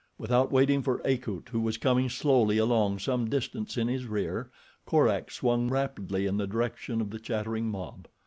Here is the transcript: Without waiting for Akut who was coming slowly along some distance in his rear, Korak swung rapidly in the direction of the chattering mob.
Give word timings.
Without 0.17 0.51
waiting 0.51 0.81
for 0.81 0.99
Akut 1.05 1.49
who 1.49 1.59
was 1.61 1.77
coming 1.77 2.09
slowly 2.09 2.57
along 2.57 2.97
some 2.97 3.29
distance 3.29 3.77
in 3.77 3.87
his 3.87 4.05
rear, 4.07 4.49
Korak 4.83 5.29
swung 5.29 5.69
rapidly 5.69 6.25
in 6.25 6.37
the 6.37 6.47
direction 6.47 7.01
of 7.01 7.11
the 7.11 7.19
chattering 7.19 7.69
mob. 7.69 8.07